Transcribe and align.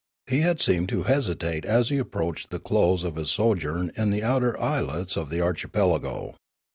He 0.25 0.39
had 0.39 0.59
seemed 0.59 0.89
to 0.89 1.03
hesi 1.03 1.37
tate 1.37 1.63
as 1.63 1.89
he 1.89 1.99
approached 1.99 2.49
the 2.49 2.57
close 2.57 3.03
of 3.03 3.17
his 3.17 3.29
sojourn 3.29 3.91
in 3.95 4.09
the 4.09 4.23
outer 4.23 4.59
islets 4.59 5.15
of 5.15 5.29
the 5.29 5.41
archipelago. 5.41 6.33